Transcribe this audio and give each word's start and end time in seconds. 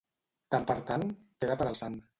Tant 0.55 0.65
per 0.73 0.77
tant, 0.89 1.05
queda 1.45 1.63
per 1.63 1.71
al 1.73 1.79
sant. 1.85 2.07